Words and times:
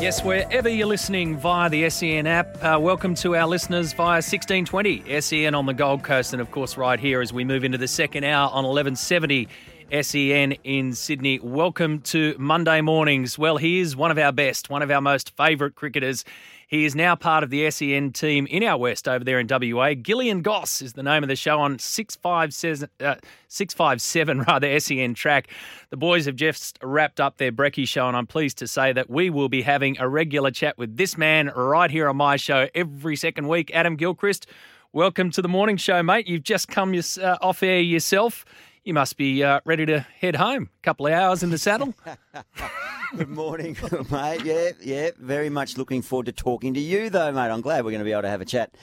Yes, 0.00 0.24
wherever 0.24 0.68
you're 0.68 0.86
listening 0.86 1.36
via 1.36 1.68
the 1.68 1.88
SEN 1.90 2.26
app, 2.26 2.56
uh, 2.62 2.78
welcome 2.80 3.14
to 3.16 3.36
our 3.36 3.46
listeners 3.46 3.92
via 3.92 4.22
1620 4.22 5.20
SEN 5.20 5.54
on 5.54 5.66
the 5.66 5.74
Gold 5.74 6.02
Coast, 6.02 6.32
and 6.32 6.40
of 6.40 6.50
course, 6.50 6.76
right 6.76 6.98
here 6.98 7.20
as 7.20 7.32
we 7.32 7.44
move 7.44 7.64
into 7.64 7.78
the 7.78 7.86
second 7.86 8.24
hour 8.24 8.48
on 8.48 8.64
1170 8.64 9.48
SEN 10.02 10.52
in 10.64 10.92
Sydney. 10.94 11.38
Welcome 11.40 12.00
to 12.02 12.34
Monday 12.38 12.80
mornings. 12.80 13.38
Well, 13.38 13.56
he 13.56 13.80
is 13.80 13.94
one 13.94 14.10
of 14.10 14.18
our 14.18 14.32
best, 14.32 14.70
one 14.70 14.82
of 14.82 14.90
our 14.90 15.00
most 15.00 15.36
favourite 15.36 15.74
cricketers. 15.74 16.24
He 16.70 16.84
is 16.84 16.94
now 16.94 17.16
part 17.16 17.42
of 17.42 17.50
the 17.50 17.68
SEN 17.68 18.12
team 18.12 18.46
in 18.46 18.62
our 18.62 18.78
West 18.78 19.08
over 19.08 19.24
there 19.24 19.40
in 19.40 19.48
WA. 19.50 19.94
Gilly 20.00 20.30
and 20.30 20.44
Goss 20.44 20.80
is 20.80 20.92
the 20.92 21.02
name 21.02 21.24
of 21.24 21.28
the 21.28 21.34
show 21.34 21.58
on 21.58 21.80
657, 21.80 22.88
uh, 23.00 23.16
657 23.48 24.42
rather, 24.46 24.78
SEN 24.78 25.14
track. 25.14 25.48
The 25.90 25.96
boys 25.96 26.26
have 26.26 26.36
just 26.36 26.78
wrapped 26.80 27.18
up 27.18 27.38
their 27.38 27.50
brekkie 27.50 27.88
show, 27.88 28.06
and 28.06 28.16
I'm 28.16 28.28
pleased 28.28 28.56
to 28.58 28.68
say 28.68 28.92
that 28.92 29.10
we 29.10 29.30
will 29.30 29.48
be 29.48 29.62
having 29.62 29.98
a 29.98 30.08
regular 30.08 30.52
chat 30.52 30.78
with 30.78 30.96
this 30.96 31.18
man 31.18 31.50
right 31.56 31.90
here 31.90 32.08
on 32.08 32.16
my 32.16 32.36
show 32.36 32.68
every 32.72 33.16
second 33.16 33.48
week. 33.48 33.72
Adam 33.74 33.96
Gilchrist, 33.96 34.46
welcome 34.92 35.32
to 35.32 35.42
the 35.42 35.48
morning 35.48 35.76
show, 35.76 36.04
mate. 36.04 36.28
You've 36.28 36.44
just 36.44 36.68
come 36.68 36.94
uh, 36.94 37.36
off 37.42 37.64
air 37.64 37.80
yourself. 37.80 38.44
You 38.90 38.94
must 38.94 39.16
be 39.16 39.44
uh, 39.44 39.60
ready 39.64 39.86
to 39.86 40.00
head 40.00 40.34
home. 40.34 40.68
A 40.76 40.82
couple 40.82 41.06
of 41.06 41.12
hours 41.12 41.44
in 41.44 41.50
the 41.50 41.58
saddle. 41.58 41.94
Good 43.16 43.28
morning, 43.28 43.76
mate. 44.10 44.44
Yeah, 44.44 44.70
yeah. 44.80 45.10
Very 45.16 45.48
much 45.48 45.78
looking 45.78 46.02
forward 46.02 46.26
to 46.26 46.32
talking 46.32 46.74
to 46.74 46.80
you, 46.80 47.08
though, 47.08 47.30
mate. 47.30 47.52
I'm 47.52 47.60
glad 47.60 47.84
we're 47.84 47.92
going 47.92 48.00
to 48.00 48.04
be 48.04 48.10
able 48.10 48.22
to 48.22 48.28
have 48.28 48.40
a 48.40 48.44
chat 48.44 48.74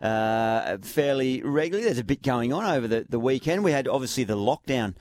uh, 0.00 0.76
fairly 0.82 1.42
regularly. 1.42 1.84
There's 1.84 1.98
a 1.98 2.04
bit 2.04 2.22
going 2.22 2.52
on 2.52 2.64
over 2.64 2.86
the, 2.86 3.06
the 3.08 3.18
weekend. 3.18 3.64
We 3.64 3.72
had 3.72 3.88
obviously 3.88 4.22
the 4.22 4.36
lockdown 4.36 4.94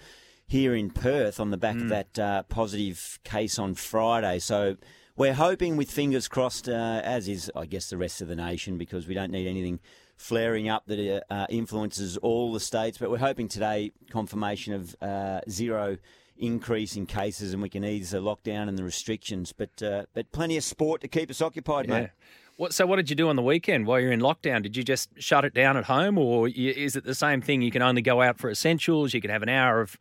here 0.48 0.74
in 0.74 0.90
Perth 0.90 1.40
on 1.40 1.52
the 1.52 1.58
back 1.58 1.76
mm. 1.76 1.84
of 1.84 1.90
that 1.90 2.18
uh, 2.18 2.42
positive 2.50 3.20
case 3.24 3.60
on 3.60 3.76
Friday. 3.76 4.40
So 4.40 4.78
we're 5.16 5.36
hoping, 5.36 5.78
with 5.78 5.92
fingers 5.92 6.28
crossed, 6.28 6.68
uh, 6.68 7.02
as 7.04 7.28
is, 7.28 7.52
I 7.56 7.68
guess, 7.68 7.92
the 7.92 7.98
rest 7.98 8.20
of 8.20 8.30
the 8.30 8.36
nation, 8.36 8.80
because 8.80 9.06
we 9.06 9.14
don't 9.14 9.32
need 9.32 9.48
anything 9.48 9.80
flaring 10.16 10.70
up 10.70 10.86
that 10.88 11.24
uh, 11.30 11.46
influences 11.50 12.18
all 12.18 12.54
the 12.54 12.60
states. 12.60 12.98
But 12.98 13.12
we're 13.12 13.18
hoping 13.18 13.48
today 13.48 13.92
confirmation 14.10 14.74
of 14.74 14.96
uh, 15.02 15.42
zero 15.50 15.98
increase 16.38 16.96
in 16.96 17.06
cases 17.06 17.54
and 17.54 17.62
we 17.62 17.70
can 17.70 17.84
ease 17.84 18.12
the 18.12 18.22
lockdown 18.22 18.68
and 18.68 18.78
the 18.78 18.84
restrictions. 18.84 19.54
But 19.54 19.82
uh, 19.82 20.06
but 20.14 20.32
plenty 20.32 20.58
of 20.58 20.64
sport 20.64 21.02
to 21.02 21.08
keep 21.08 21.30
us 21.30 21.42
occupied, 21.42 21.88
yeah. 21.88 22.00
mate. 22.00 22.10
What, 22.58 22.74
so 22.74 22.86
what 22.86 22.96
did 22.96 23.10
you 23.10 23.18
do 23.18 23.28
on 23.28 23.36
the 23.36 23.42
weekend 23.42 23.86
while 23.86 24.00
you're 24.00 24.14
in 24.14 24.22
lockdown? 24.22 24.64
Did 24.64 24.78
you 24.78 24.84
just 24.84 25.10
shut 25.18 25.44
it 25.44 25.54
down 25.54 25.76
at 25.76 25.86
home, 25.86 26.18
or 26.18 26.48
is 26.48 26.96
it 26.96 27.04
the 27.04 27.16
same 27.16 27.42
thing? 27.42 27.62
You 27.62 27.70
can 27.70 27.82
only 27.82 28.02
go 28.02 28.22
out 28.22 28.38
for 28.38 28.50
essentials. 28.50 29.14
You 29.14 29.20
can 29.20 29.30
have 29.30 29.44
an 29.44 29.50
hour 29.50 29.82
of 29.82 29.98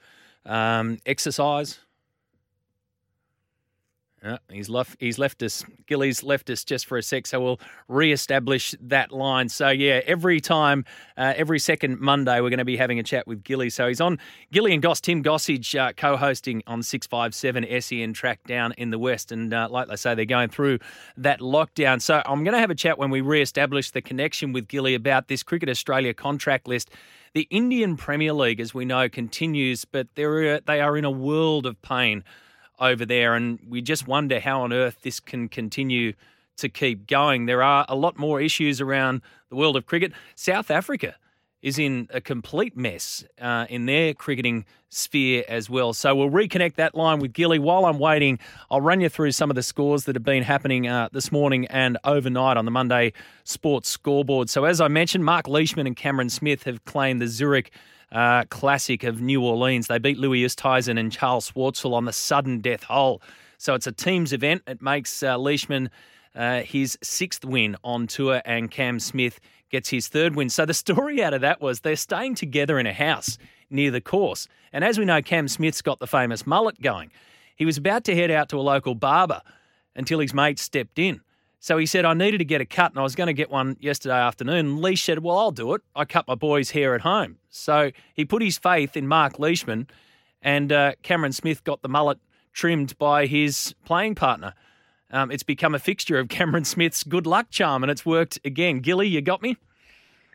um, 0.47 0.99
exercise. 1.05 1.81
He's 4.51 4.71
left. 4.71 4.97
He's 5.01 5.19
left 5.19 5.43
us. 5.43 5.65
Gilly's 5.87 6.23
left 6.23 6.49
us 6.49 6.65
just 6.65 6.87
for 6.87 6.97
a 6.97 7.03
sec, 7.03 7.27
so 7.27 7.41
we'll 7.41 7.61
re-establish 7.89 8.75
that 8.81 9.13
line. 9.13 9.49
So 9.49 9.69
yeah, 9.69 10.01
every 10.07 10.41
time, 10.41 10.85
uh, 11.17 11.35
every 11.37 11.59
second 11.59 12.01
Monday, 12.01 12.41
we're 12.41 12.51
going 12.51 12.59
to 12.59 12.65
be 12.65 12.77
having 12.77 12.99
a 12.99 13.03
chat 13.03 13.27
with 13.27 13.45
Gilly. 13.45 13.69
So 13.71 13.89
he's 13.89 14.01
on 14.01 14.19
Gilly 14.51 14.73
and 14.73 14.83
Goss. 14.83 15.01
Tim 15.01 15.23
Gossage 15.23 15.79
uh, 15.79 15.93
co-hosting 15.93 16.63
on 16.67 16.83
six 16.83 17.07
five 17.07 17.35
seven 17.35 17.67
SEN 17.81 18.15
track 18.15 18.41
down 18.47 18.73
in 18.79 18.91
the 18.91 18.99
west, 18.99 19.31
and 19.31 19.53
uh, 19.53 19.69
like 19.71 19.89
they 19.89 19.97
say, 19.97 20.15
they're 20.15 20.25
going 20.25 20.49
through 20.49 20.79
that 21.19 21.41
lockdown. 21.41 22.01
So 22.01 22.23
I'm 22.25 22.45
going 22.45 22.55
to 22.55 22.61
have 22.61 22.71
a 22.71 22.75
chat 22.75 22.99
when 22.99 23.11
we 23.11 23.21
re-establish 23.21 23.91
the 23.91 24.01
connection 24.01 24.53
with 24.53 24.69
Gilly 24.69 24.95
about 24.95 25.29
this 25.29 25.43
Cricket 25.43 25.69
Australia 25.69 26.15
contract 26.15 26.67
list. 26.67 26.91
The 27.35 27.47
Indian 27.51 27.97
Premier 27.97 28.33
League, 28.33 28.61
as 28.61 28.73
we 28.73 28.85
know, 28.85 29.09
continues, 29.09 29.85
but 29.85 30.07
they're 30.15 30.61
they 30.61 30.81
are 30.81 30.97
in 30.97 31.05
a 31.05 31.11
world 31.11 31.67
of 31.67 31.81
pain 31.83 32.25
over 32.79 33.05
there. 33.05 33.35
And 33.35 33.59
we 33.69 33.83
just 33.83 34.07
wonder 34.07 34.41
how 34.41 34.63
on 34.63 34.73
earth 34.73 34.99
this 35.03 35.21
can 35.21 35.49
continue 35.49 36.13
to 36.57 36.69
keep 36.69 37.07
going. 37.07 37.47
There 37.47 37.63
are 37.63 37.85
a 37.89 37.97
lot 37.97 38.19
more 38.19 38.41
issues 38.41 38.81
around 38.81 39.23
the 39.49 39.57
world 39.57 39.77
of 39.77 39.87
cricket. 39.87 40.13
South 40.37 40.71
Africa 40.71 41.17
is 41.63 41.79
in 41.79 42.07
a 42.13 42.21
complete 42.21 42.77
mess 42.77 43.25
uh, 43.41 43.65
in 43.71 43.87
their 43.87 44.13
cricketing 44.13 44.67
sphere 44.91 45.43
as 45.49 45.71
well. 45.71 45.95
So 45.95 46.15
we'll 46.15 46.31
reconnect 46.31 46.75
that 46.75 46.95
line 46.95 47.21
with 47.21 47.33
Gilly. 47.33 47.59
While 47.59 47.87
I'm 47.87 47.99
waiting, 47.99 48.39
I'll 48.71 48.83
run 48.83 49.01
you 49.01 49.09
through 49.09 49.33
some 49.33 49.51
of 49.51 49.57
the 49.57 49.63
scores 49.63 50.05
that 50.05 50.15
have 50.15 50.23
been 50.23 50.43
happening 50.43 50.87
uh, 50.87 51.09
this 51.11 51.33
morning 51.33 51.67
and 51.69 51.97
overnight 52.05 52.59
on 52.59 52.67
the 52.67 52.71
Monday 52.71 53.15
Sports 53.45 53.89
Scoreboard. 53.89 54.51
So 54.51 54.67
as 54.67 54.81
I 54.81 54.89
mentioned, 54.89 55.25
Mark 55.25 55.49
Leishman 55.49 55.87
and 55.87 55.97
Cameron 55.97 56.29
Smith 56.29 56.65
have 56.65 56.85
claimed 56.85 57.23
the 57.23 57.29
Zurich 57.29 57.73
uh, 58.15 58.45
Classic 58.49 59.03
of 59.05 59.21
New 59.21 59.45
Orleans. 59.45 59.89
They 59.89 59.99
beat 59.99 60.17
Louis 60.17 60.45
Oosthuizen 60.45 60.99
and 60.99 61.13
Charles 61.13 61.51
Schwartzel 61.51 61.93
on 61.93 62.07
the 62.07 62.13
sudden 62.13 62.61
death 62.61 62.85
hole. 62.85 63.21
So 63.59 63.75
it's 63.75 63.87
a 63.87 63.93
team's 63.93 64.33
event. 64.33 64.63
It 64.67 64.81
makes 64.81 65.23
uh, 65.23 65.37
Leishman 65.37 65.91
uh, 66.35 66.61
his 66.61 66.97
sixth 67.03 67.45
win 67.45 67.77
on 67.85 68.07
tour, 68.07 68.41
and 68.45 68.71
Cam 68.71 68.99
Smith 68.99 69.41
gets 69.71 69.89
his 69.89 70.09
third 70.09 70.35
win. 70.37 70.49
So 70.49 70.65
the 70.65 70.75
story 70.75 71.23
out 71.23 71.35
of 71.35 71.41
that 71.43 71.61
was 71.61 71.81
they're 71.81 71.97
staying 71.97 72.37
together 72.37 72.79
in 72.79 72.87
a 72.87 72.93
house 72.93 73.37
near 73.71 73.91
the 73.91 74.01
course. 74.01 74.49
And 74.73 74.85
as 74.85 74.99
we 74.99 75.05
know, 75.05 75.21
Cam 75.23 75.49
Smith's 75.49 75.83
got 75.83 75.99
the 75.99 76.07
famous 76.07 76.47
mullet 76.47 76.81
going. 76.81 77.11
He 77.57 77.65
was 77.65 77.77
about 77.77 78.05
to 78.05 78.15
head 78.15 78.31
out 78.31 78.49
to 78.51 78.59
a 78.59 78.63
local 78.63 78.95
barber 78.95 79.43
until 79.97 80.19
his 80.19 80.35
mate 80.35 80.59
stepped 80.59 80.99
in. 80.99 81.21
So 81.65 81.79
he 81.79 81.87
said, 81.87 82.05
I 82.05 82.13
needed 82.13 82.37
to 82.37 82.45
get 82.45 82.61
a 82.61 82.67
cut 82.67 82.93
and 82.93 82.99
I 82.99 83.03
was 83.03 83.15
going 83.15 83.29
to 83.29 83.33
get 83.33 83.51
one 83.51 83.79
yesterday 83.81 84.19
afternoon. 84.19 84.83
Leash 84.83 85.03
said, 85.03 85.21
Well, 85.21 85.39
I'll 85.39 85.51
do 85.51 85.73
it. 85.73 85.81
I 85.97 86.05
cut 86.05 86.29
my 86.29 86.35
boy's 86.35 86.73
hair 86.73 86.95
at 86.95 87.01
home. 87.01 87.39
So 87.49 87.91
he 88.13 88.27
put 88.27 88.43
his 88.43 88.59
faith 88.59 88.99
in 88.99 89.09
Mark 89.09 89.39
Leishman 89.39 89.87
and 90.43 90.71
uh, 90.71 90.93
Cameron 91.03 91.33
Smith 91.33 91.65
got 91.65 91.81
the 91.81 91.89
mullet 91.89 92.19
trimmed 92.53 92.99
by 92.99 93.25
his 93.25 93.75
playing 93.87 94.15
partner. 94.15 94.53
Um, 95.11 95.31
it's 95.31 95.43
become 95.43 95.75
a 95.75 95.79
fixture 95.79 96.19
of 96.19 96.29
Cameron 96.29 96.67
Smith's 96.67 97.03
good 97.03 97.27
luck 97.27 97.49
charm 97.49 97.83
and 97.83 97.91
it's 97.91 98.05
worked 98.05 98.39
again. 98.45 98.81
Gilly, 98.81 99.09
you 99.09 99.23
got 99.23 99.41
me? 99.41 99.57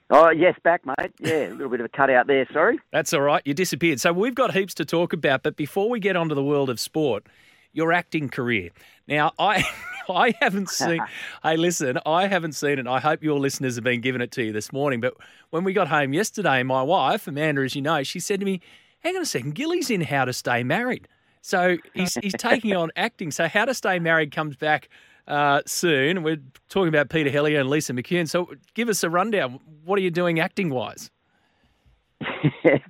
Oh, 0.09 0.31
yes, 0.31 0.55
back, 0.63 0.83
mate. 0.83 1.11
Yeah, 1.19 1.49
a 1.49 1.51
little 1.51 1.69
bit 1.69 1.79
of 1.79 1.85
a 1.85 1.89
cut 1.89 2.09
out 2.09 2.25
there, 2.25 2.47
sorry. 2.51 2.79
That's 2.91 3.13
all 3.13 3.21
right. 3.21 3.43
You 3.45 3.53
disappeared. 3.53 3.99
So 3.99 4.11
we've 4.13 4.33
got 4.33 4.55
heaps 4.55 4.73
to 4.73 4.83
talk 4.83 5.13
about, 5.13 5.43
but 5.43 5.55
before 5.55 5.91
we 5.91 5.99
get 5.99 6.15
onto 6.15 6.33
the 6.33 6.43
world 6.43 6.71
of 6.71 6.79
sport, 6.79 7.27
your 7.71 7.93
acting 7.93 8.29
career. 8.29 8.71
Now, 9.07 9.33
I 9.37 9.63
I 10.15 10.33
haven't 10.39 10.69
seen. 10.69 10.99
hey, 11.43 11.57
listen, 11.57 11.99
I 12.05 12.27
haven't 12.27 12.53
seen 12.53 12.79
it. 12.79 12.87
I 12.87 12.99
hope 12.99 13.23
your 13.23 13.39
listeners 13.39 13.75
have 13.75 13.83
been 13.83 14.01
giving 14.01 14.21
it 14.21 14.31
to 14.31 14.43
you 14.43 14.51
this 14.51 14.71
morning. 14.71 14.99
But 15.01 15.15
when 15.49 15.63
we 15.63 15.73
got 15.73 15.87
home 15.87 16.13
yesterday, 16.13 16.63
my 16.63 16.81
wife 16.81 17.27
Amanda, 17.27 17.61
as 17.61 17.75
you 17.75 17.81
know, 17.81 18.03
she 18.03 18.19
said 18.19 18.39
to 18.39 18.45
me, 18.45 18.61
"Hang 18.99 19.15
on 19.15 19.21
a 19.21 19.25
second, 19.25 19.55
Gilly's 19.55 19.89
in 19.89 20.01
How 20.01 20.25
to 20.25 20.33
Stay 20.33 20.63
Married." 20.63 21.07
So 21.41 21.77
he's 21.93 22.15
he's 22.15 22.33
taking 22.37 22.75
on 22.75 22.91
acting. 22.95 23.31
So 23.31 23.47
How 23.47 23.65
to 23.65 23.73
Stay 23.73 23.99
Married 23.99 24.31
comes 24.31 24.55
back. 24.55 24.89
Uh, 25.27 25.61
soon. 25.67 26.23
We're 26.23 26.41
talking 26.69 26.87
about 26.87 27.11
Peter 27.11 27.29
Hellier 27.29 27.59
and 27.59 27.69
Lisa 27.69 27.93
McCune. 27.93 28.27
So 28.27 28.51
give 28.73 28.89
us 28.89 29.03
a 29.03 29.11
rundown. 29.11 29.59
What 29.85 29.99
are 29.99 30.01
you 30.01 30.09
doing 30.09 30.39
acting 30.39 30.71
wise? 30.71 31.11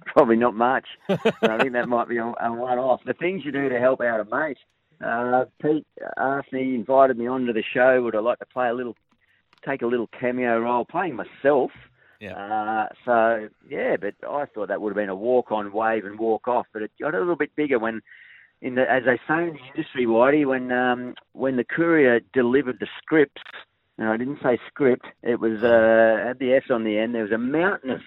Probably 0.06 0.38
not 0.38 0.56
much. 0.56 0.88
I 1.10 1.57
think 1.57 1.74
that 1.74 1.89
might 1.89 2.07
be 2.07 2.15
a, 2.15 2.24
a 2.24 2.54
one 2.54 2.80
off. 2.80 3.01
The 3.06 3.13
things 3.13 3.44
you 3.44 3.51
do 3.51 3.68
to 3.68 3.77
help 3.77 4.00
out 4.00 4.22
a 4.22 4.24
mate 4.24 4.57
uh, 5.04 5.46
Pete 5.62 5.88
asked 6.18 6.51
me, 6.51 6.75
invited 6.75 7.18
me 7.18 7.28
onto 7.28 7.54
the 7.54 7.63
show. 7.74 8.01
Would 8.04 8.16
I 8.16 8.19
like 8.19 8.40
to 8.40 8.46
play 8.46 8.69
a 8.69 8.74
little, 8.74 8.96
take 9.66 9.81
a 9.81 9.88
little 9.88 10.10
cameo 10.19 10.60
role, 10.60 10.86
playing 10.86 11.16
myself? 11.16 11.72
Yeah. 12.19 12.34
Uh, 12.34 12.88
so 13.06 13.50
yeah, 13.69 13.96
but 13.96 14.13
I 14.28 14.46
thought 14.46 14.68
that 14.68 14.81
would 14.81 14.90
have 14.90 14.98
been 14.98 15.10
a 15.10 15.16
walk 15.16 15.51
on, 15.51 15.72
wave 15.72 16.06
and 16.06 16.19
walk 16.19 16.48
off. 16.48 16.68
But 16.74 16.81
it 16.81 16.92
got 17.00 17.16
a 17.16 17.19
little 17.19 17.38
bit 17.38 17.56
bigger 17.56 17.80
when, 17.80 18.01
in 18.62 18.75
the 18.75 18.92
as 18.92 19.04
they 19.06 19.18
say 19.28 19.48
in 19.48 19.54
the 19.54 19.68
industry, 19.74 20.06
Whitey, 20.06 20.46
when 20.46 20.72
um, 20.72 21.16
when 21.31 21.56
the 21.56 21.63
courier 21.63 22.19
delivered 22.34 22.78
the 22.80 22.88
scripts. 23.01 23.42
And 23.98 24.07
I 24.07 24.16
didn't 24.16 24.40
say 24.42 24.57
script. 24.68 25.06
It 25.24 25.42
was 25.42 25.62
uh, 25.62 26.25
had 26.25 26.40
the 26.40 26.54
S 26.54 26.63
on 26.69 26.86
the 26.86 26.98
end. 26.98 27.13
There 27.13 27.24
was 27.24 27.34
a 27.34 27.38
mountain 27.38 27.92
of 27.92 28.01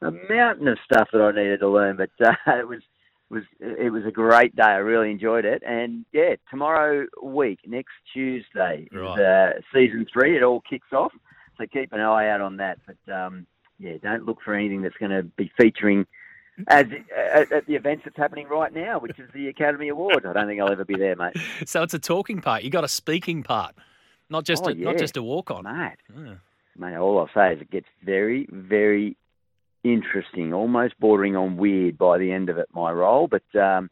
a 0.00 0.10
mountain 0.30 0.68
of 0.68 0.78
stuff 0.84 1.08
that 1.12 1.20
I 1.20 1.32
needed 1.32 1.60
to 1.60 1.68
learn, 1.68 1.96
but 1.96 2.10
uh, 2.26 2.32
it 2.58 2.68
was 2.68 2.80
was 3.30 3.42
it 3.60 3.92
was 3.92 4.04
a 4.06 4.10
great 4.10 4.56
day. 4.56 4.62
I 4.62 4.76
really 4.76 5.10
enjoyed 5.10 5.44
it. 5.44 5.62
And 5.66 6.04
yeah, 6.12 6.36
tomorrow 6.50 7.06
week, 7.22 7.60
next 7.66 7.92
Tuesday, 8.12 8.88
Right. 8.92 9.18
is, 9.18 9.20
uh, 9.20 9.60
season 9.72 10.06
three. 10.12 10.36
It 10.36 10.42
all 10.42 10.60
kicks 10.62 10.92
off. 10.92 11.12
So 11.58 11.66
keep 11.66 11.92
an 11.92 12.00
eye 12.00 12.28
out 12.28 12.40
on 12.40 12.56
that. 12.58 12.78
But 12.86 13.12
um, 13.12 13.46
yeah, 13.78 13.94
don't 14.02 14.24
look 14.24 14.38
for 14.44 14.54
anything 14.54 14.82
that's 14.82 14.96
going 14.96 15.10
to 15.10 15.22
be 15.24 15.50
featuring 15.60 16.06
as 16.66 16.86
at, 17.16 17.52
at 17.52 17.66
the 17.66 17.74
events 17.76 18.02
that's 18.04 18.16
happening 18.16 18.48
right 18.48 18.72
now, 18.74 18.98
which 18.98 19.18
is 19.18 19.28
the 19.32 19.48
Academy 19.48 19.88
Awards. 19.88 20.26
I 20.26 20.32
don't 20.32 20.46
think 20.48 20.60
I'll 20.60 20.72
ever 20.72 20.84
be 20.84 20.96
there, 20.96 21.14
mate. 21.16 21.34
So 21.66 21.82
it's 21.82 21.94
a 21.94 21.98
talking 22.00 22.40
part. 22.40 22.62
You 22.64 22.70
got 22.70 22.82
a 22.84 22.88
speaking 22.88 23.42
part, 23.44 23.74
not 24.30 24.44
just 24.44 24.64
Oh, 24.64 24.70
a, 24.70 24.74
not 24.74 24.98
just 24.98 25.16
a 25.16 25.22
walk 25.22 25.50
on. 25.52 25.64
Mate, 25.64 25.96
Yeah. 26.16 26.34
mate, 26.76 26.96
all 26.96 27.18
I'll 27.18 27.30
say 27.34 27.54
is 27.54 27.60
it 27.60 27.70
gets 27.70 27.86
very, 28.04 28.48
very 28.50 29.16
interesting, 29.84 30.52
almost 30.52 30.98
bordering 31.00 31.36
on 31.36 31.56
weird 31.56 31.98
by 31.98 32.18
the 32.18 32.32
end 32.32 32.48
of 32.48 32.58
it, 32.58 32.68
my 32.72 32.90
role. 32.92 33.28
But 33.28 33.60
um, 33.60 33.90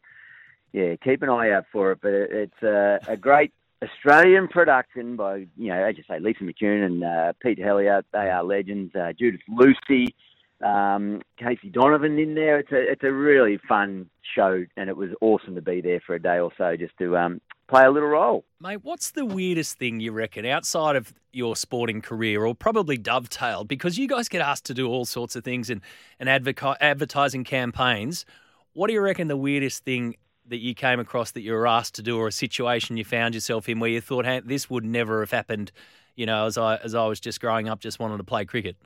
yeah, 0.73 0.95
keep 1.03 1.21
an 1.21 1.29
eye 1.29 1.51
out 1.51 1.65
for 1.71 1.91
it. 1.91 1.99
But 2.01 2.13
it, 2.13 2.31
it's 2.31 2.63
a, 2.63 2.99
a 3.07 3.17
great 3.17 3.53
Australian 3.83 4.47
production 4.47 5.15
by, 5.15 5.47
you 5.55 5.69
know, 5.69 5.83
as 5.83 5.97
you 5.97 6.03
say, 6.07 6.19
Lisa 6.19 6.43
McCune 6.43 6.85
and 6.85 7.03
uh, 7.03 7.33
Pete 7.41 7.59
Hellier. 7.59 8.03
They 8.11 8.29
are 8.29 8.43
legends. 8.43 8.95
Uh, 8.95 9.13
Judith 9.17 9.41
Lucy, 9.47 10.15
um, 10.63 11.21
Casey 11.37 11.69
Donovan 11.69 12.17
in 12.17 12.35
there. 12.35 12.59
It's 12.59 12.71
a, 12.71 12.91
it's 12.91 13.03
a 13.03 13.11
really 13.11 13.59
fun 13.67 14.09
show, 14.35 14.65
and 14.75 14.89
it 14.89 14.97
was 14.97 15.09
awesome 15.21 15.55
to 15.55 15.61
be 15.61 15.81
there 15.81 16.01
for 16.05 16.15
a 16.15 16.21
day 16.21 16.39
or 16.39 16.51
so 16.57 16.75
just 16.75 16.97
to 16.97 17.17
um, 17.17 17.41
play 17.67 17.85
a 17.85 17.91
little 17.91 18.09
role. 18.09 18.45
Mate, 18.59 18.83
what's 18.83 19.11
the 19.11 19.25
weirdest 19.25 19.77
thing 19.77 19.99
you 19.99 20.11
reckon 20.11 20.45
outside 20.45 20.95
of 20.95 21.13
your 21.31 21.55
sporting 21.55 22.01
career, 22.01 22.45
or 22.45 22.55
probably 22.55 22.97
dovetailed? 22.97 23.67
Because 23.67 23.97
you 23.97 24.07
guys 24.07 24.29
get 24.29 24.41
asked 24.41 24.65
to 24.65 24.73
do 24.73 24.87
all 24.87 25.05
sorts 25.05 25.35
of 25.35 25.43
things 25.43 25.69
and 25.69 25.81
and 26.19 26.29
advoca- 26.29 26.77
advertising 26.81 27.43
campaigns. 27.43 28.25
What 28.73 28.87
do 28.87 28.93
you 28.93 29.01
reckon 29.01 29.27
the 29.27 29.37
weirdest 29.37 29.83
thing 29.83 30.15
that 30.47 30.57
you 30.59 30.73
came 30.73 30.99
across 30.99 31.31
that 31.31 31.41
you 31.41 31.51
were 31.51 31.67
asked 31.67 31.95
to 31.95 32.01
do, 32.01 32.17
or 32.17 32.27
a 32.27 32.31
situation 32.31 32.97
you 32.97 33.03
found 33.03 33.35
yourself 33.35 33.67
in 33.67 33.79
where 33.79 33.89
you 33.89 34.01
thought, 34.01 34.25
"Hey, 34.25 34.41
this 34.43 34.69
would 34.69 34.85
never 34.85 35.19
have 35.19 35.31
happened"? 35.31 35.71
You 36.15 36.25
know, 36.25 36.45
as 36.45 36.57
I 36.57 36.77
as 36.77 36.95
I 36.95 37.05
was 37.05 37.19
just 37.19 37.41
growing 37.41 37.69
up, 37.69 37.79
just 37.79 37.99
wanted 37.99 38.17
to 38.17 38.23
play 38.23 38.45
cricket. 38.45 38.77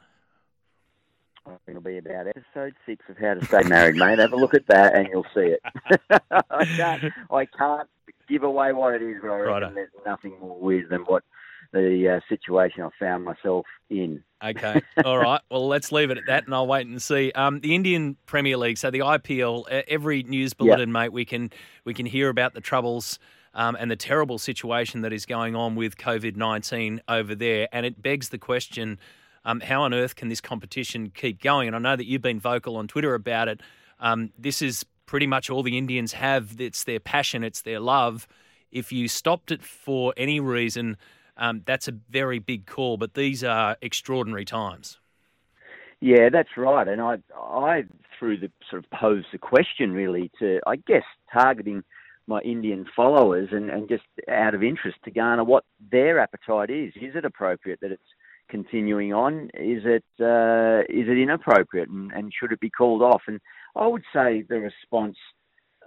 It'll 1.67 1.81
be 1.81 1.97
about 1.97 2.27
episode 2.27 2.75
six 2.85 3.03
of 3.09 3.17
How 3.17 3.33
to 3.33 3.45
Stay 3.45 3.63
Married, 3.63 3.95
mate. 3.95 4.19
Have 4.19 4.33
a 4.33 4.35
look 4.35 4.53
at 4.53 4.67
that, 4.67 4.95
and 4.95 5.07
you'll 5.07 5.25
see 5.33 5.55
it. 5.55 5.61
I 6.49 6.65
can't, 6.65 7.13
I 7.31 7.45
can't 7.45 7.89
give 8.29 8.43
away 8.43 8.73
what 8.73 8.93
it 8.95 9.01
is, 9.01 9.17
but 9.21 9.29
I 9.29 9.39
reckon 9.39 9.51
Righto. 9.51 9.73
there's 9.73 9.89
nothing 10.05 10.39
more 10.39 10.59
weird 10.59 10.89
than 10.89 11.01
what 11.01 11.23
the 11.73 12.17
uh, 12.17 12.19
situation 12.29 12.83
I 12.83 12.89
found 12.99 13.23
myself 13.23 13.65
in. 13.89 14.23
Okay. 14.43 14.81
All 15.05 15.17
right. 15.17 15.41
Well, 15.49 15.67
let's 15.67 15.91
leave 15.91 16.11
it 16.11 16.17
at 16.17 16.25
that, 16.27 16.45
and 16.45 16.53
I'll 16.53 16.67
wait 16.67 16.87
and 16.87 17.01
see. 17.01 17.31
Um, 17.33 17.59
the 17.61 17.75
Indian 17.75 18.17
Premier 18.25 18.57
League, 18.57 18.77
so 18.77 18.91
the 18.91 18.99
IPL. 18.99 19.67
Every 19.87 20.23
news 20.23 20.53
bulletin, 20.53 20.91
mate, 20.91 21.11
we 21.11 21.25
can 21.25 21.49
we 21.85 21.93
can 21.93 22.05
hear 22.05 22.29
about 22.29 22.53
the 22.53 22.61
troubles 22.61 23.19
um, 23.53 23.75
and 23.79 23.89
the 23.89 23.95
terrible 23.95 24.37
situation 24.37 25.01
that 25.01 25.13
is 25.13 25.25
going 25.25 25.55
on 25.55 25.75
with 25.75 25.97
COVID 25.97 26.35
nineteen 26.35 27.01
over 27.07 27.35
there, 27.35 27.67
and 27.71 27.85
it 27.85 28.01
begs 28.01 28.29
the 28.29 28.37
question: 28.37 28.99
um, 29.45 29.59
How 29.59 29.83
on 29.83 29.93
earth 29.93 30.15
can 30.15 30.29
this 30.29 30.41
competition 30.41 31.11
keep 31.13 31.41
going? 31.41 31.67
And 31.67 31.75
I 31.75 31.79
know 31.79 31.95
that 31.95 32.05
you've 32.05 32.21
been 32.21 32.39
vocal 32.39 32.77
on 32.77 32.87
Twitter 32.87 33.13
about 33.13 33.47
it. 33.47 33.61
Um, 33.99 34.31
this 34.37 34.61
is 34.61 34.85
pretty 35.05 35.27
much 35.27 35.49
all 35.49 35.63
the 35.63 35.77
Indians 35.77 36.13
have. 36.13 36.59
It's 36.59 36.83
their 36.83 36.99
passion. 36.99 37.43
It's 37.43 37.61
their 37.61 37.79
love. 37.79 38.27
If 38.71 38.91
you 38.91 39.07
stopped 39.07 39.51
it 39.51 39.61
for 39.61 40.13
any 40.15 40.39
reason 40.39 40.97
um, 41.37 41.63
that's 41.65 41.87
a 41.87 41.91
very 41.91 42.39
big 42.39 42.67
call, 42.67 42.97
but 42.97 43.15
these 43.15 43.43
are 43.43 43.75
extraordinary 43.81 44.45
times. 44.45 44.99
Yeah, 45.99 46.29
that's 46.31 46.55
right. 46.57 46.87
And 46.87 47.01
I, 47.01 47.17
I 47.35 47.83
threw 48.17 48.37
the 48.37 48.51
sort 48.69 48.83
of 48.83 48.91
posed 48.91 49.27
the 49.31 49.37
question 49.37 49.91
really 49.91 50.31
to, 50.39 50.59
I 50.67 50.75
guess, 50.75 51.03
targeting 51.33 51.83
my 52.27 52.41
Indian 52.41 52.85
followers 52.95 53.49
and, 53.51 53.69
and 53.69 53.89
just 53.89 54.03
out 54.29 54.53
of 54.53 54.63
interest 54.63 54.97
to 55.05 55.11
garner 55.11 55.43
what 55.43 55.63
their 55.91 56.19
appetite 56.19 56.69
is. 56.69 56.93
Is 56.95 57.15
it 57.15 57.25
appropriate 57.25 57.79
that 57.81 57.91
it's 57.91 58.01
continuing 58.51 59.13
on? 59.13 59.45
Is 59.55 59.83
it 59.85 60.03
uh, 60.19 60.81
is 60.89 61.07
it 61.07 61.17
inappropriate 61.17 61.89
and, 61.89 62.11
and 62.11 62.31
should 62.37 62.51
it 62.51 62.59
be 62.59 62.69
called 62.69 63.01
off? 63.01 63.23
And 63.27 63.39
I 63.75 63.87
would 63.87 64.03
say 64.13 64.43
the 64.47 64.59
response. 64.59 65.17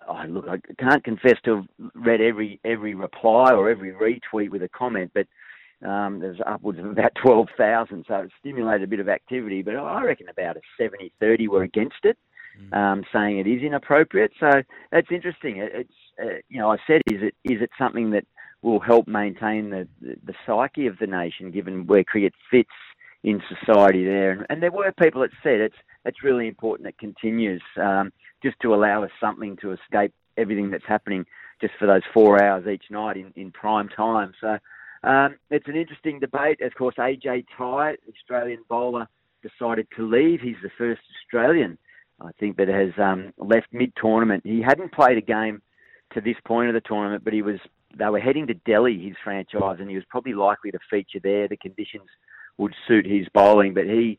Oh, 0.07 0.23
look, 0.29 0.47
I 0.49 0.59
can't 0.83 1.03
confess 1.05 1.39
to 1.45 1.57
have 1.57 1.91
read 1.95 2.21
every 2.21 2.61
every 2.65 2.95
reply 2.95 3.53
or 3.53 3.71
every 3.71 3.93
retweet 3.93 4.51
with 4.51 4.63
a 4.63 4.69
comment, 4.69 5.13
but 5.15 5.27
um, 5.89 6.19
there's 6.19 6.39
upwards 6.47 6.79
of 6.79 6.87
about 6.87 7.13
12,000, 7.23 8.05
so 8.09 8.15
it 8.17 8.31
stimulated 8.41 8.83
a 8.83 8.91
bit 8.91 9.01
of 9.01 9.09
activity. 9.09 9.63
But 9.63 9.77
I 9.77 10.03
reckon 10.03 10.29
about 10.29 10.57
a 10.57 10.61
70 10.79 11.13
30 11.21 11.49
were 11.49 11.63
against 11.63 12.05
it, 12.05 12.19
um, 12.73 13.05
saying 13.13 13.39
it 13.39 13.47
is 13.47 13.63
inappropriate. 13.63 14.33
So 14.41 14.51
that's 14.91 15.09
interesting. 15.11 15.59
It, 15.59 15.73
it's, 15.75 15.93
uh, 16.23 16.39
you 16.49 16.59
know, 16.59 16.71
I 16.71 16.77
said, 16.87 17.03
is 17.07 17.23
it 17.23 17.35
is 17.45 17.63
it 17.63 17.71
something 17.79 18.11
that 18.11 18.25
will 18.65 18.81
help 18.81 19.07
maintain 19.07 19.71
the, 19.71 19.87
the, 20.01 20.17
the 20.25 20.35
psyche 20.47 20.87
of 20.87 20.99
the 20.99 21.07
nation, 21.07 21.51
given 21.51 21.87
where 21.87 22.03
cricket 22.03 22.33
fits 22.51 22.71
in 23.23 23.43
society 23.49 24.05
there? 24.05 24.47
And, 24.49 24.63
there 24.63 24.73
were 24.73 24.91
people 24.93 25.21
that 25.21 25.31
said 25.43 25.61
it's, 25.61 25.77
it's 26.05 26.25
really 26.25 26.49
important 26.49 26.89
it 26.89 26.99
continues 26.99 27.63
um, 27.81 28.13
just 28.43 28.57
to 28.63 28.75
allow 28.75 29.05
us 29.05 29.11
something 29.21 29.57
to 29.59 29.73
escape 29.73 30.13
everything 30.37 30.71
that's 30.71 30.87
happening 30.87 31.25
just 31.61 31.75
for 31.79 31.87
those 31.87 32.03
four 32.13 32.43
hours 32.43 32.67
each 32.67 32.85
night 32.91 33.17
in, 33.17 33.33
in 33.37 33.53
prime 33.53 33.89
time. 33.89 34.33
So 34.41 34.59
um, 35.05 35.37
it's 35.51 35.69
an 35.69 35.77
interesting 35.77 36.19
debate. 36.19 36.61
Of 36.61 36.75
course, 36.75 36.95
AJ 36.97 37.47
Tye, 37.57 37.97
Australian 38.09 38.65
bowler, 38.69 39.07
decided 39.43 39.87
to 39.97 40.09
leave. 40.09 40.41
He's 40.41 40.57
the 40.63 40.71
first 40.79 41.03
Australian, 41.23 41.77
I 42.21 42.31
think, 42.41 42.57
that 42.57 42.69
has 42.69 42.93
um, 42.99 43.33
left 43.37 43.67
mid-tournament. 43.73 44.43
He 44.47 44.63
hadn't 44.63 44.93
played 44.93 45.19
a 45.19 45.21
game 45.21 45.61
to 46.15 46.21
this 46.21 46.37
point 46.47 46.69
of 46.69 46.75
the 46.75 46.81
tournament, 46.81 47.25
but 47.25 47.35
he 47.35 47.43
was. 47.43 47.61
They 47.97 48.07
were 48.07 48.21
heading 48.21 48.47
to 48.49 48.55
Delhi, 48.55 48.99
his 48.99 49.17
franchise, 49.23 49.77
and 49.81 49.89
he 49.89 49.97
was 49.97 50.05
probably 50.09 50.35
likely 50.35 50.71
to 50.73 50.79
feature 50.91 51.21
there. 51.23 51.49
The 51.49 51.57
conditions 51.57 52.09
would 52.59 52.75
suit 52.87 53.07
his 53.07 53.27
bowling, 53.33 53.75
but 53.75 53.85
he 53.85 54.19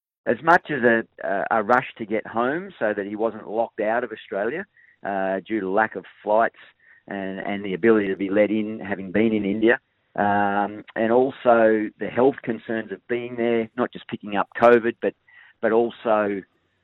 As 0.25 0.37
much 0.43 0.69
as 0.69 0.83
a, 0.83 1.45
a 1.49 1.63
rush 1.63 1.87
to 1.97 2.05
get 2.05 2.25
home 2.27 2.71
so 2.77 2.93
that 2.95 3.05
he 3.05 3.15
wasn't 3.15 3.49
locked 3.49 3.79
out 3.79 4.03
of 4.03 4.11
Australia 4.11 4.65
uh, 5.05 5.39
due 5.47 5.59
to 5.59 5.69
lack 5.69 5.95
of 5.95 6.05
flights 6.23 6.59
and, 7.07 7.39
and 7.39 7.65
the 7.65 7.73
ability 7.73 8.07
to 8.07 8.15
be 8.15 8.29
let 8.29 8.51
in, 8.51 8.79
having 8.79 9.11
been 9.11 9.33
in 9.33 9.45
India, 9.45 9.79
um, 10.15 10.83
and 10.95 11.11
also 11.11 11.89
the 11.99 12.07
health 12.13 12.35
concerns 12.43 12.91
of 12.91 13.05
being 13.07 13.35
there, 13.35 13.69
not 13.77 13.91
just 13.91 14.07
picking 14.07 14.35
up 14.35 14.49
COVID, 14.61 14.95
but 15.01 15.13
but 15.61 15.71
also 15.71 16.41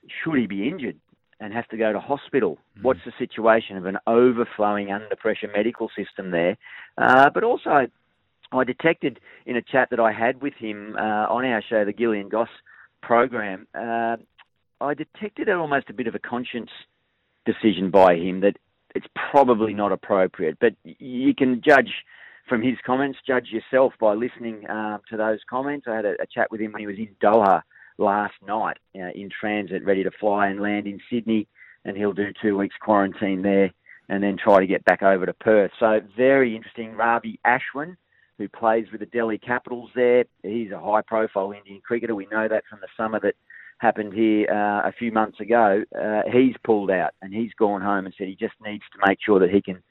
should 0.07 0.37
he 0.37 0.47
be 0.47 0.67
injured 0.67 0.97
and 1.39 1.53
have 1.53 1.67
to 1.67 1.77
go 1.77 1.91
to 1.91 1.99
hospital? 1.99 2.57
What's 2.81 2.99
the 3.05 3.11
situation 3.17 3.77
of 3.77 3.85
an 3.85 3.97
overflowing 4.07 4.91
under 4.91 5.15
pressure 5.15 5.49
medical 5.53 5.89
system 5.95 6.31
there? 6.31 6.57
Uh, 6.97 7.29
but 7.29 7.43
also, 7.43 7.87
I 8.51 8.63
detected 8.63 9.19
in 9.45 9.57
a 9.57 9.61
chat 9.61 9.89
that 9.91 9.99
I 9.99 10.11
had 10.11 10.41
with 10.41 10.53
him 10.53 10.95
uh, 10.97 11.25
on 11.27 11.45
our 11.45 11.61
show, 11.61 11.85
the 11.85 11.93
Gilly 11.93 12.19
and 12.19 12.31
Goss 12.31 12.49
program, 13.01 13.67
uh, 13.73 14.17
I 14.79 14.93
detected 14.93 15.49
almost 15.49 15.89
a 15.89 15.93
bit 15.93 16.07
of 16.07 16.15
a 16.15 16.19
conscience 16.19 16.69
decision 17.45 17.89
by 17.89 18.15
him 18.15 18.41
that 18.41 18.57
it's 18.95 19.07
probably 19.31 19.73
not 19.73 19.91
appropriate. 19.91 20.57
But 20.59 20.73
you 20.83 21.33
can 21.33 21.61
judge 21.65 21.91
from 22.47 22.61
his 22.61 22.77
comments, 22.85 23.19
judge 23.25 23.47
yourself 23.49 23.93
by 23.99 24.13
listening 24.13 24.65
uh, 24.67 24.99
to 25.09 25.17
those 25.17 25.39
comments. 25.49 25.85
I 25.87 25.95
had 25.95 26.05
a, 26.05 26.13
a 26.21 26.27
chat 26.33 26.49
with 26.51 26.61
him 26.61 26.71
when 26.71 26.81
he 26.81 26.87
was 26.87 26.97
in 26.97 27.15
Doha 27.21 27.61
last 27.97 28.35
night 28.45 28.77
uh, 28.95 29.09
in 29.15 29.29
transit, 29.29 29.83
ready 29.83 30.03
to 30.03 30.11
fly 30.11 30.47
and 30.47 30.61
land 30.61 30.87
in 30.87 30.99
Sydney, 31.11 31.47
and 31.85 31.97
he'll 31.97 32.13
do 32.13 32.31
two 32.41 32.57
weeks 32.57 32.75
quarantine 32.81 33.41
there 33.41 33.71
and 34.09 34.23
then 34.23 34.37
try 34.37 34.59
to 34.59 34.67
get 34.67 34.85
back 34.85 35.03
over 35.03 35.25
to 35.25 35.33
Perth. 35.33 35.71
So 35.79 35.99
very 36.15 36.55
interesting. 36.55 36.93
Ravi 36.93 37.39
Ashwin, 37.45 37.97
who 38.37 38.47
plays 38.47 38.85
with 38.91 38.99
the 38.99 39.07
Delhi 39.07 39.37
Capitals 39.37 39.89
there, 39.95 40.25
he's 40.43 40.71
a 40.71 40.79
high-profile 40.79 41.53
Indian 41.53 41.81
cricketer. 41.85 42.15
We 42.15 42.27
know 42.31 42.47
that 42.47 42.63
from 42.69 42.79
the 42.81 42.87
summer 42.95 43.19
that 43.21 43.35
happened 43.79 44.13
here 44.13 44.47
uh, 44.49 44.87
a 44.87 44.93
few 44.97 45.11
months 45.11 45.39
ago. 45.39 45.83
Uh, 45.99 46.21
he's 46.31 46.55
pulled 46.63 46.91
out 46.91 47.11
and 47.21 47.33
he's 47.33 47.51
gone 47.59 47.81
home 47.81 48.05
and 48.05 48.15
said 48.17 48.27
he 48.27 48.35
just 48.35 48.55
needs 48.65 48.83
to 48.91 49.07
make 49.07 49.19
sure 49.23 49.39
that 49.39 49.49
he 49.49 49.61
can 49.61 49.81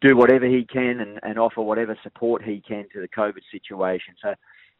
do 0.00 0.16
whatever 0.16 0.46
he 0.46 0.64
can 0.64 1.00
and, 1.00 1.18
and 1.22 1.38
offer 1.38 1.62
whatever 1.62 1.96
support 2.02 2.42
he 2.42 2.62
can 2.66 2.86
to 2.92 3.00
the 3.00 3.08
COVID 3.08 3.42
situation. 3.50 4.14
So 4.22 4.34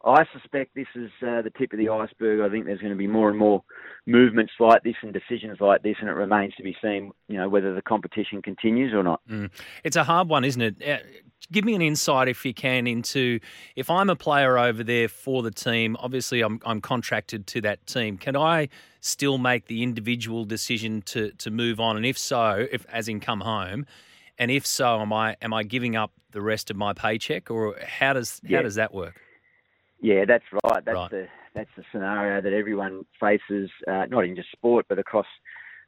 I 0.04 0.24
suspect 0.32 0.74
this 0.74 0.86
is 0.94 1.10
uh, 1.22 1.40
the 1.42 1.52
tip 1.56 1.72
of 1.72 1.78
the 1.78 1.88
iceberg. 1.88 2.40
I 2.40 2.50
think 2.50 2.66
there's 2.66 2.80
going 2.80 2.92
to 2.92 2.98
be 2.98 3.06
more 3.06 3.30
and 3.30 3.38
more 3.38 3.62
movements 4.06 4.52
like 4.60 4.82
this 4.82 4.96
and 5.02 5.14
decisions 5.14 5.60
like 5.60 5.82
this, 5.82 5.96
and 6.00 6.08
it 6.10 6.12
remains 6.12 6.54
to 6.56 6.62
be 6.62 6.76
seen, 6.82 7.12
you 7.28 7.38
know, 7.38 7.48
whether 7.48 7.74
the 7.74 7.80
competition 7.80 8.42
continues 8.42 8.92
or 8.92 9.02
not. 9.02 9.20
Mm. 9.28 9.50
It's 9.82 9.96
a 9.96 10.04
hard 10.04 10.28
one, 10.28 10.44
isn't 10.44 10.60
it? 10.60 10.82
Uh, 10.86 10.98
give 11.50 11.64
me 11.64 11.74
an 11.74 11.80
insight, 11.80 12.28
if 12.28 12.44
you 12.44 12.52
can, 12.52 12.86
into 12.86 13.40
if 13.76 13.88
I'm 13.88 14.10
a 14.10 14.16
player 14.16 14.58
over 14.58 14.84
there 14.84 15.08
for 15.08 15.42
the 15.42 15.50
team. 15.50 15.96
Obviously, 16.00 16.42
I'm 16.42 16.60
I'm 16.66 16.82
contracted 16.82 17.46
to 17.48 17.62
that 17.62 17.86
team. 17.86 18.18
Can 18.18 18.36
I 18.36 18.68
still 19.00 19.38
make 19.38 19.66
the 19.66 19.82
individual 19.82 20.44
decision 20.44 21.00
to 21.02 21.30
to 21.32 21.50
move 21.50 21.80
on? 21.80 21.96
And 21.96 22.04
if 22.04 22.18
so, 22.18 22.66
if 22.70 22.84
as 22.90 23.08
in 23.08 23.20
come 23.20 23.40
home, 23.40 23.86
and 24.38 24.50
if 24.50 24.66
so, 24.66 25.00
am 25.00 25.14
I 25.14 25.36
am 25.40 25.54
I 25.54 25.62
giving 25.62 25.96
up 25.96 26.12
the 26.32 26.42
rest 26.42 26.70
of 26.70 26.76
my 26.76 26.92
paycheck, 26.92 27.50
or 27.50 27.76
how 27.82 28.12
does 28.12 28.42
yeah. 28.44 28.58
how 28.58 28.62
does 28.64 28.74
that 28.74 28.92
work? 28.92 29.18
Yeah, 30.04 30.26
that's 30.28 30.44
right. 30.52 30.84
That's 30.84 30.94
right. 30.94 31.10
the 31.10 31.28
that's 31.54 31.70
the 31.78 31.82
scenario 31.90 32.42
that 32.42 32.52
everyone 32.52 33.06
faces, 33.18 33.70
uh, 33.88 34.04
not 34.10 34.26
in 34.26 34.36
just 34.36 34.52
sport, 34.52 34.84
but 34.86 34.98
across 34.98 35.24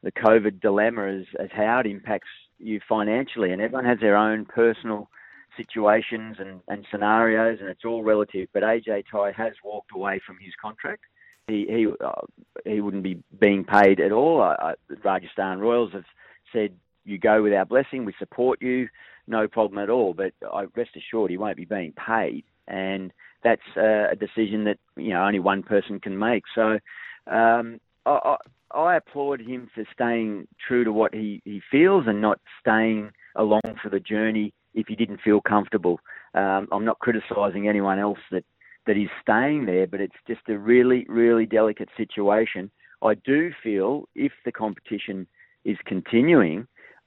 the 0.02 0.10
COVID 0.10 0.58
dilemma 0.62 1.06
as, 1.06 1.26
as 1.38 1.50
how 1.52 1.80
it 1.80 1.86
impacts 1.86 2.30
you 2.58 2.80
financially. 2.88 3.52
And 3.52 3.60
everyone 3.60 3.84
has 3.84 4.00
their 4.00 4.16
own 4.16 4.46
personal 4.46 5.10
situations 5.54 6.36
and, 6.38 6.60
and 6.66 6.86
scenarios, 6.90 7.58
and 7.60 7.68
it's 7.68 7.84
all 7.84 8.02
relative. 8.02 8.48
But 8.54 8.62
AJ 8.62 9.04
Tye 9.12 9.32
has 9.36 9.52
walked 9.62 9.90
away 9.94 10.18
from 10.26 10.38
his 10.40 10.54
contract. 10.62 11.02
He 11.46 11.66
he 11.68 11.86
uh, 12.02 12.22
he 12.64 12.80
wouldn't 12.80 13.02
be 13.02 13.22
being 13.38 13.64
paid 13.64 14.00
at 14.00 14.12
all. 14.12 14.40
Uh, 14.40 14.72
Rajasthan 15.04 15.58
Royals 15.58 15.92
have 15.92 16.06
said 16.54 16.74
you 17.04 17.18
go 17.18 17.42
with 17.42 17.52
our 17.52 17.66
blessing, 17.66 18.06
we 18.06 18.14
support 18.18 18.62
you, 18.62 18.88
no 19.26 19.46
problem 19.46 19.78
at 19.78 19.90
all. 19.90 20.14
But 20.14 20.32
I 20.50 20.64
rest 20.74 20.96
assured 20.96 21.30
he 21.30 21.36
won't 21.36 21.58
be 21.58 21.66
being 21.66 21.92
paid, 21.92 22.44
and 22.68 23.12
that's 23.42 23.76
a 23.76 24.16
decision 24.18 24.64
that 24.64 24.78
you 24.96 25.10
know 25.10 25.24
only 25.24 25.38
one 25.38 25.62
person 25.62 26.00
can 26.00 26.18
make. 26.18 26.44
So 26.54 26.78
um, 27.30 27.80
I, 28.04 28.36
I, 28.72 28.78
I 28.78 28.96
applaud 28.96 29.40
him 29.40 29.68
for 29.74 29.84
staying 29.92 30.48
true 30.66 30.84
to 30.84 30.92
what 30.92 31.14
he, 31.14 31.40
he 31.44 31.60
feels 31.70 32.04
and 32.06 32.20
not 32.20 32.40
staying 32.60 33.10
along 33.36 33.62
for 33.82 33.88
the 33.90 34.00
journey 34.00 34.52
if 34.74 34.86
he 34.88 34.96
didn't 34.96 35.20
feel 35.20 35.40
comfortable. 35.40 36.00
Um, 36.34 36.68
I'm 36.72 36.84
not 36.84 36.98
criticising 36.98 37.68
anyone 37.68 37.98
else 37.98 38.18
that 38.30 38.44
that 38.86 38.96
is 38.96 39.08
staying 39.20 39.66
there, 39.66 39.86
but 39.86 40.00
it's 40.00 40.16
just 40.26 40.42
a 40.48 40.58
really 40.58 41.06
really 41.08 41.46
delicate 41.46 41.88
situation. 41.96 42.70
I 43.02 43.14
do 43.14 43.50
feel 43.62 44.08
if 44.14 44.32
the 44.44 44.52
competition 44.52 45.26
is 45.64 45.76
continuing, 45.84 46.66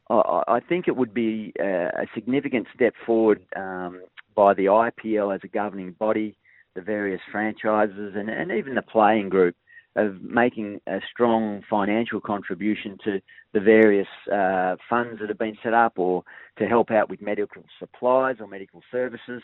I, 0.09 0.43
I 0.47 0.59
think 0.59 0.87
it 0.87 0.95
would 0.95 1.13
be 1.13 1.53
a, 1.59 1.87
a 1.87 2.05
significant 2.13 2.67
step 2.73 2.93
forward 3.05 3.45
um, 3.55 4.01
by 4.35 4.53
the 4.53 4.65
IPL 4.65 5.33
as 5.33 5.41
a 5.43 5.47
governing 5.47 5.91
body, 5.91 6.35
the 6.75 6.81
various 6.81 7.21
franchises, 7.31 8.13
and, 8.15 8.29
and 8.29 8.51
even 8.51 8.75
the 8.75 8.81
playing 8.81 9.29
group 9.29 9.55
of 9.95 10.21
making 10.21 10.79
a 10.87 10.99
strong 11.11 11.61
financial 11.69 12.21
contribution 12.21 12.97
to 13.03 13.19
the 13.53 13.59
various 13.59 14.07
uh, 14.31 14.75
funds 14.89 15.19
that 15.19 15.29
have 15.29 15.37
been 15.37 15.57
set 15.63 15.73
up 15.73 15.93
or 15.97 16.23
to 16.57 16.65
help 16.67 16.91
out 16.91 17.09
with 17.09 17.21
medical 17.21 17.63
supplies 17.79 18.37
or 18.39 18.47
medical 18.47 18.81
services 18.91 19.41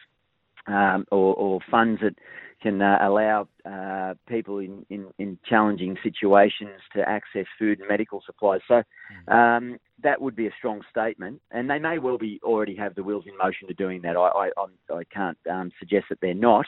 um, 0.68 1.06
or, 1.12 1.36
or, 1.36 1.60
funds 1.70 2.02
that 2.02 2.16
can 2.62 2.82
uh, 2.82 2.98
allow 3.02 3.48
uh, 3.70 4.14
people 4.28 4.60
in, 4.60 4.86
in, 4.90 5.08
in, 5.20 5.38
challenging 5.48 5.96
situations 6.02 6.80
to 6.96 7.08
access 7.08 7.46
food 7.60 7.80
and 7.80 7.88
medical 7.88 8.22
supplies. 8.26 8.62
So 8.68 8.82
hmm. 9.28 9.34
um, 9.34 9.78
that 10.04 10.22
would 10.22 10.36
be 10.36 10.48
a 10.48 10.52
strong 10.58 10.82
statement, 10.90 11.42
and 11.52 11.70
they 11.70 11.80
may 11.80 11.98
well 12.00 12.18
be 12.18 12.40
already 12.44 12.76
have 12.76 12.96
the 12.96 13.04
wheels 13.04 13.26
in 13.28 13.38
motion 13.38 13.68
to 13.68 13.74
doing 13.74 14.02
that. 14.02 14.18
I, 14.18 14.50
I, 14.58 14.94
I 14.94 15.04
can't 15.06 15.38
um, 15.50 15.72
suggest 15.80 16.08
that 16.10 16.20
they're 16.22 16.34
not, 16.34 16.66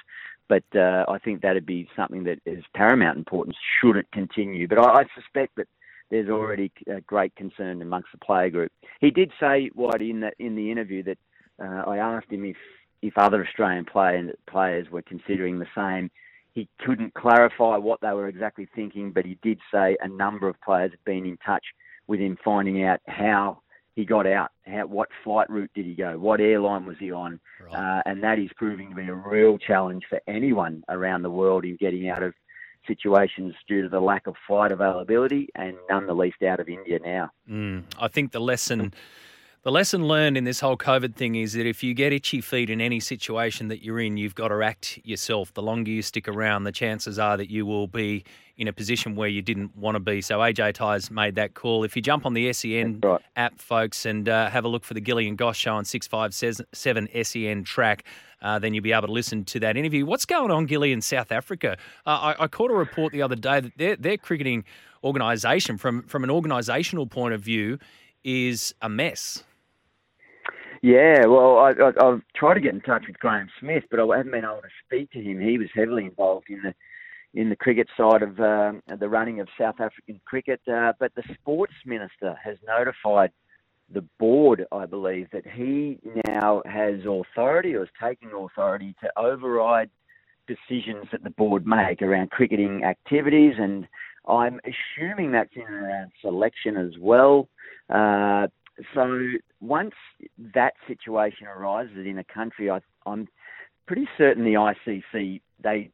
but 0.47 0.63
uh, 0.75 1.05
I 1.07 1.19
think 1.19 1.41
that'd 1.41 1.65
be 1.65 1.89
something 1.95 2.23
that 2.23 2.39
is 2.45 2.63
paramount 2.73 3.17
importance 3.17 3.57
should 3.81 3.97
it 3.97 4.07
continue. 4.13 4.67
But 4.67 4.79
I, 4.79 5.01
I 5.01 5.05
suspect 5.13 5.55
that 5.57 5.67
there's 6.09 6.29
already 6.29 6.71
a 6.87 7.01
great 7.01 7.35
concern 7.35 7.81
amongst 7.81 8.09
the 8.13 8.17
player 8.19 8.49
group. 8.49 8.71
He 9.01 9.11
did 9.11 9.31
say, 9.39 9.69
Whitey, 9.77 10.09
in 10.09 10.21
the 10.21 10.31
in 10.39 10.55
the 10.55 10.71
interview 10.71 11.03
that 11.03 11.17
uh, 11.61 11.89
I 11.89 11.97
asked 11.97 12.31
him 12.31 12.45
if 12.45 12.57
if 13.01 13.17
other 13.17 13.45
Australian 13.45 13.85
play, 13.85 14.23
players 14.49 14.89
were 14.89 15.01
considering 15.01 15.59
the 15.59 15.67
same. 15.75 16.09
He 16.53 16.67
couldn't 16.79 17.13
clarify 17.13 17.77
what 17.77 18.01
they 18.01 18.11
were 18.13 18.27
exactly 18.27 18.67
thinking, 18.73 19.11
but 19.11 19.25
he 19.25 19.37
did 19.43 19.59
say 19.71 19.95
a 20.01 20.07
number 20.07 20.47
of 20.47 20.59
players 20.61 20.91
had 20.91 21.03
been 21.05 21.25
in 21.25 21.37
touch 21.45 21.63
with 22.07 22.19
him, 22.19 22.37
finding 22.43 22.83
out 22.83 22.99
how 23.07 23.61
he 23.95 24.05
got 24.05 24.27
out, 24.27 24.51
how, 24.65 24.85
what 24.85 25.09
flight 25.23 25.49
route 25.49 25.71
did 25.73 25.85
he 25.85 25.95
go, 25.95 26.17
what 26.17 26.39
airline 26.39 26.85
was 26.85 26.97
he 26.99 27.11
on, 27.11 27.39
right. 27.59 27.73
uh, 27.73 28.03
and 28.05 28.23
that 28.23 28.37
is 28.37 28.49
proving 28.55 28.89
to 28.89 28.95
be 28.95 29.07
a 29.07 29.13
real 29.13 29.57
challenge 29.57 30.03
for 30.07 30.21
anyone 30.27 30.83
around 30.89 31.23
the 31.23 31.29
world 31.29 31.65
in 31.65 31.75
getting 31.77 32.07
out 32.07 32.21
of 32.21 32.33
situations 32.85 33.53
due 33.67 33.81
to 33.81 33.89
the 33.89 33.99
lack 33.99 34.27
of 34.27 34.35
flight 34.45 34.71
availability, 34.71 35.49
and 35.55 35.75
none 35.89 36.05
the 36.05 36.13
least 36.13 36.41
out 36.43 36.59
of 36.59 36.69
India 36.69 36.99
now. 37.03 37.31
Mm, 37.49 37.83
I 37.99 38.07
think 38.07 38.31
the 38.31 38.39
lesson. 38.39 38.93
The 39.67 39.71
lesson 39.71 40.07
learned 40.07 40.37
in 40.37 40.45
this 40.45 40.61
whole 40.61 40.77
COVID 40.77 41.15
thing 41.15 41.35
is 41.35 41.51
that 41.51 41.65
if 41.65 41.83
you 41.83 41.93
get 41.93 42.13
itchy 42.13 42.39
feet 42.39 42.69
in 42.69 42.79
any 42.79 43.01
situation 43.01 43.67
that 43.67 43.83
you're 43.83 43.99
in, 43.99 44.15
you've 44.15 44.33
got 44.33 44.47
to 44.47 44.63
act 44.63 44.97
yourself. 45.03 45.53
The 45.53 45.61
longer 45.61 45.91
you 45.91 46.01
stick 46.01 46.29
around, 46.29 46.63
the 46.63 46.71
chances 46.71 47.19
are 47.19 47.35
that 47.35 47.49
you 47.49 47.65
will 47.65 47.85
be 47.85 48.23
in 48.55 48.69
a 48.69 48.71
position 48.71 49.17
where 49.17 49.27
you 49.27 49.41
didn't 49.41 49.75
want 49.75 49.95
to 49.95 49.99
be. 49.99 50.21
So 50.21 50.39
AJ 50.39 50.75
Tye's 50.75 51.11
made 51.11 51.35
that 51.35 51.53
call. 51.53 51.83
If 51.83 51.97
you 51.97 52.01
jump 52.01 52.25
on 52.25 52.33
the 52.33 52.53
SEN 52.53 53.01
right. 53.03 53.19
app, 53.35 53.59
folks, 53.59 54.05
and 54.05 54.29
uh, 54.29 54.49
have 54.49 54.63
a 54.63 54.69
look 54.69 54.85
for 54.85 54.93
the 54.93 55.01
Gilly 55.01 55.27
and 55.27 55.37
Goss 55.37 55.57
show 55.57 55.73
on 55.75 55.83
657 55.83 57.09
SEN 57.25 57.63
track, 57.65 58.05
uh, 58.41 58.59
then 58.59 58.73
you'll 58.73 58.85
be 58.85 58.93
able 58.93 59.07
to 59.07 59.13
listen 59.13 59.43
to 59.43 59.59
that 59.59 59.75
interview. 59.75 60.05
What's 60.05 60.25
going 60.25 60.49
on, 60.49 60.65
Gilly, 60.65 60.93
in 60.93 61.01
South 61.01 61.33
Africa? 61.33 61.75
Uh, 62.05 62.33
I, 62.39 62.43
I, 62.45 62.47
caught 62.47 62.71
a 62.71 62.73
report 62.73 63.11
the 63.11 63.21
other 63.21 63.35
day 63.35 63.59
that 63.59 63.77
their, 63.77 63.97
their 63.97 64.17
cricketing 64.17 64.63
organisation, 65.03 65.77
from, 65.77 66.03
from 66.03 66.23
an 66.23 66.29
organisational 66.29 67.11
point 67.11 67.33
of 67.33 67.41
view, 67.41 67.79
is 68.23 68.73
a 68.81 68.87
mess. 68.87 69.43
Yeah, 70.81 71.25
well, 71.25 71.57
I, 71.59 71.73
have 71.99 72.21
tried 72.35 72.55
to 72.55 72.59
get 72.59 72.73
in 72.73 72.81
touch 72.81 73.05
with 73.07 73.19
Graeme 73.19 73.49
Smith, 73.59 73.83
but 73.89 73.99
I 73.99 74.17
haven't 74.17 74.31
been 74.31 74.43
able 74.43 74.61
to 74.61 74.69
speak 74.85 75.11
to 75.11 75.21
him. 75.21 75.39
He 75.39 75.57
was 75.57 75.69
heavily 75.73 76.05
involved 76.05 76.47
in 76.49 76.61
the 76.61 76.73
in 77.33 77.49
the 77.49 77.55
cricket 77.55 77.87
side 77.95 78.23
of 78.23 78.39
um, 78.39 78.81
the 78.99 79.09
running 79.09 79.39
of 79.39 79.47
South 79.59 79.75
African 79.79 80.19
cricket. 80.25 80.61
Uh, 80.67 80.93
but 80.99 81.13
the 81.15 81.23
sports 81.33 81.73
minister 81.85 82.35
has 82.43 82.57
notified 82.65 83.31
the 83.93 84.03
board, 84.19 84.65
I 84.71 84.85
believe, 84.85 85.27
that 85.31 85.45
he 85.45 85.99
now 86.27 86.61
has 86.65 87.01
authority 87.01 87.75
or 87.75 87.83
is 87.83 87.89
taking 88.01 88.31
authority 88.33 88.95
to 89.01 89.19
override 89.19 89.89
decisions 90.47 91.05
that 91.11 91.23
the 91.23 91.29
board 91.31 91.67
make 91.67 92.01
around 92.01 92.31
cricketing 92.31 92.83
activities, 92.83 93.53
and 93.57 93.87
I'm 94.27 94.59
assuming 94.65 95.31
that's 95.31 95.55
in 95.55 95.61
around 95.61 96.11
selection 96.21 96.77
as 96.77 96.93
well. 96.99 97.49
Uh, 97.89 98.47
so 98.93 99.19
once 99.59 99.95
that 100.53 100.73
situation 100.87 101.47
arises 101.47 102.05
in 102.05 102.17
a 102.17 102.23
country, 102.23 102.69
I, 102.69 102.79
I'm 103.05 103.27
pretty 103.85 104.07
certain 104.17 104.43
the 104.43 104.53
ICC 104.87 105.41
they 105.63 105.89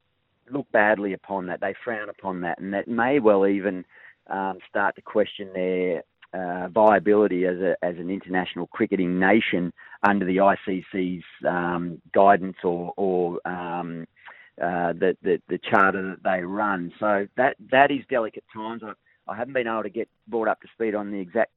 look 0.51 0.69
badly 0.71 1.13
upon 1.13 1.47
that. 1.47 1.61
They 1.61 1.73
frown 1.83 2.09
upon 2.09 2.41
that, 2.41 2.59
and 2.59 2.73
that 2.73 2.87
may 2.87 3.19
well 3.19 3.47
even 3.47 3.85
um, 4.27 4.59
start 4.69 4.95
to 4.95 5.01
question 5.01 5.49
their 5.53 6.03
uh, 6.33 6.67
viability 6.69 7.45
as 7.45 7.57
a 7.59 7.75
as 7.83 7.95
an 7.97 8.09
international 8.09 8.67
cricketing 8.67 9.19
nation 9.19 9.71
under 10.03 10.25
the 10.25 10.37
ICC's 10.37 11.23
um, 11.47 12.01
guidance 12.13 12.57
or 12.63 12.93
or 12.97 13.47
um, 13.47 14.05
uh, 14.61 14.93
the, 14.93 15.15
the 15.23 15.41
the 15.47 15.59
charter 15.59 16.09
that 16.09 16.23
they 16.23 16.43
run. 16.43 16.91
So 16.99 17.27
that 17.37 17.55
that 17.71 17.91
is 17.91 17.99
delicate 18.09 18.43
times. 18.53 18.81
I, 18.83 18.93
I 19.31 19.37
haven't 19.37 19.53
been 19.53 19.67
able 19.67 19.83
to 19.83 19.89
get 19.89 20.09
brought 20.27 20.49
up 20.49 20.61
to 20.61 20.67
speed 20.73 20.95
on 20.95 21.11
the 21.11 21.19
exact 21.19 21.51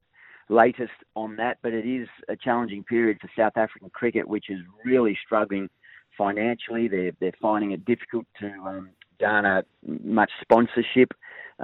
latest 0.49 0.93
on 1.15 1.37
that, 1.37 1.59
but 1.63 1.73
it 1.73 1.87
is 1.87 2.09
a 2.29 2.37
challenging 2.37 2.85
period 2.85 3.19
for 3.21 3.31
South 3.37 3.57
African 3.57 3.91
cricket, 3.91 4.29
which 4.29 4.49
is 4.49 4.61
really 4.85 5.19
struggling 5.25 5.69
financially. 6.17 6.89
They're 6.89 7.13
they're 7.21 7.33
finding 7.41 7.73
it 7.73 7.85
difficult 7.85 8.27
to 8.41 8.47
um, 8.65 8.91
garner 9.21 9.65
much 10.05 10.31
sponsorship 10.43 11.13